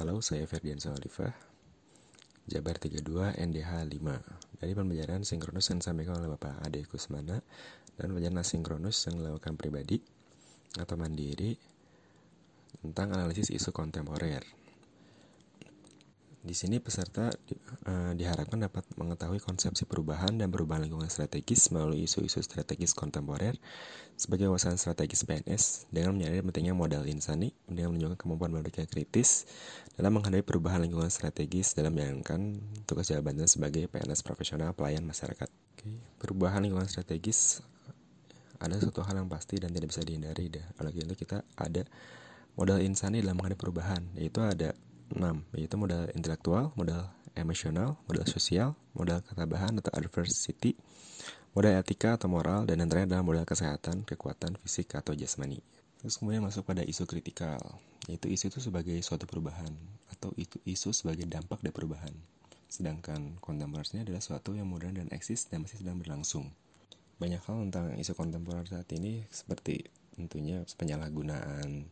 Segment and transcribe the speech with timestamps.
[0.00, 1.28] Halo, saya Ferdian Salifah,
[2.48, 7.36] Jabar 32 NDH 5 Dari pembelajaran sinkronus yang disampaikan oleh Bapak Ade Kusmana
[8.00, 10.00] Dan pembelajaran asinkronus yang dilakukan pribadi
[10.80, 11.52] atau mandiri
[12.80, 14.40] Tentang analisis isu kontemporer
[16.50, 17.54] di sini peserta di,
[17.86, 23.54] uh, diharapkan dapat mengetahui konsepsi perubahan dan perubahan lingkungan strategis melalui isu-isu strategis kontemporer
[24.18, 29.46] sebagai wawasan strategis PNS dengan menyadari pentingnya modal insani dengan menunjukkan kemampuan berpikir kritis
[29.94, 35.46] dalam menghadapi perubahan lingkungan strategis dalam menjalankan tugas jawabannya sebagai PNS profesional pelayan masyarakat.
[35.46, 35.86] Oke,
[36.18, 37.62] perubahan lingkungan strategis
[38.58, 40.50] ada satu hal yang pasti dan tidak bisa dihindari.
[40.82, 41.86] Oleh itu kita ada
[42.58, 44.74] modal insani dalam menghadapi perubahan, yaitu ada
[45.14, 50.74] 6 yaitu modal intelektual, modal emosional, modal sosial, modal ketabahan atau adversity,
[51.54, 55.62] modal etika atau moral, dan yang terakhir adalah modal kesehatan, kekuatan fisik atau jasmani.
[56.00, 57.60] Terus kemudian masuk pada isu kritikal,
[58.08, 59.70] yaitu isu itu sebagai suatu perubahan
[60.08, 62.12] atau itu isu sebagai dampak dari perubahan.
[62.70, 66.48] Sedangkan kontemporernya adalah suatu yang modern dan eksis dan masih sedang berlangsung.
[67.20, 69.84] Banyak hal tentang isu kontemporer saat ini seperti
[70.16, 71.84] tentunya penyalahgunaan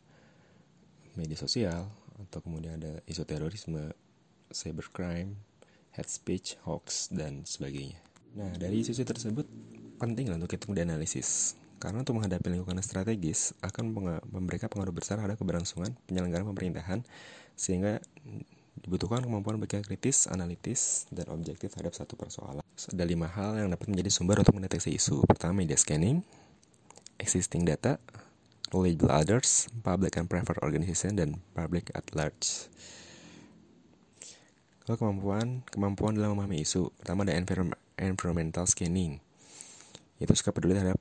[1.18, 3.94] media sosial, atau kemudian ada isu terorisme,
[4.50, 5.38] cybercrime,
[5.94, 7.98] hate speech, hoax, dan sebagainya.
[8.34, 9.46] Nah, dari isu-isu tersebut
[9.98, 11.58] penting untuk kita dianalisis.
[11.78, 13.94] Karena untuk menghadapi lingkungan strategis akan
[14.26, 17.06] memberikan pengaruh besar pada keberlangsungan penyelenggaraan pemerintahan
[17.54, 18.02] sehingga
[18.82, 22.62] dibutuhkan kemampuan berpikir kritis, analitis, dan objektif terhadap satu persoalan.
[22.62, 25.22] Ada lima hal yang dapat menjadi sumber untuk mendeteksi isu.
[25.26, 26.22] Pertama, media scanning,
[27.18, 27.98] existing data,
[28.70, 32.68] knowledgeable others, public and private organization, dan public at large.
[34.84, 37.36] Kalau kemampuan, kemampuan dalam memahami isu, pertama ada
[38.00, 39.20] environmental scanning,
[40.16, 40.96] yaitu sikap peduli terhadap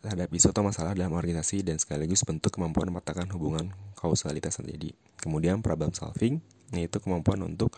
[0.00, 4.96] terhadap isu atau masalah dalam organisasi dan sekaligus bentuk kemampuan memetakan hubungan kausalitas terjadi.
[5.20, 6.40] Kemudian problem solving,
[6.72, 7.76] yaitu kemampuan untuk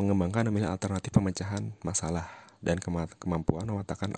[0.00, 2.28] mengembangkan memilih alternatif pemecahan masalah
[2.64, 2.80] dan
[3.20, 4.16] kemampuan memetakan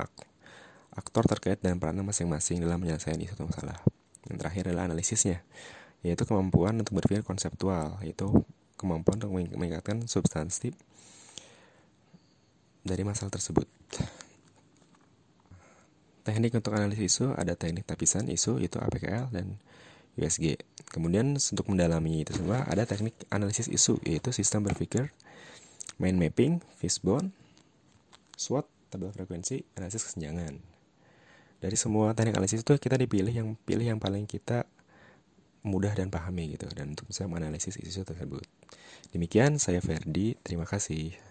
[0.94, 3.78] aktor terkait dan peran masing-masing dalam menyelesaikan isu atau masalah.
[4.28, 5.40] Yang terakhir adalah analisisnya,
[6.04, 8.28] yaitu kemampuan untuk berpikir konseptual, yaitu
[8.76, 10.76] kemampuan untuk meningkatkan substansi
[12.84, 13.66] dari masalah tersebut.
[16.28, 19.56] Teknik untuk analisis isu ada teknik tapisan isu itu APKL dan
[20.20, 20.60] USG.
[20.92, 25.08] Kemudian untuk mendalami itu semua ada teknik analisis isu yaitu sistem berpikir,
[25.96, 27.32] mind mapping, fishbone,
[28.36, 30.77] SWOT, tabel frekuensi, analisis kesenjangan
[31.58, 34.66] dari semua teknik analisis itu kita dipilih yang pilih yang paling kita
[35.66, 38.46] mudah dan pahami gitu dan untuk bisa menganalisis isu tersebut.
[39.10, 41.28] Demikian saya Ferdi, terima kasih.